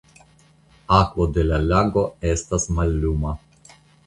Akvo 0.99 1.27
de 1.35 1.43
la 1.49 1.59
lago 1.73 2.07
estas 2.31 2.67
malluma. 2.79 3.37